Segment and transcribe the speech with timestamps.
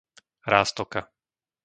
[0.45, 1.01] Ráztoka